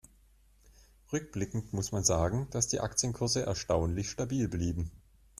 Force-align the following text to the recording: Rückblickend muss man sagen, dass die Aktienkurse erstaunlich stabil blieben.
Rückblickend 1.13 1.73
muss 1.73 1.91
man 1.91 2.03
sagen, 2.03 2.47
dass 2.49 2.67
die 2.67 2.79
Aktienkurse 2.79 3.45
erstaunlich 3.45 4.09
stabil 4.09 4.47
blieben. 4.47 4.89